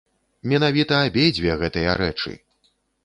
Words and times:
Менавіта 0.53 0.95
абедзве 1.09 1.51
гэтыя 1.65 1.91
рэчы! 2.03 2.33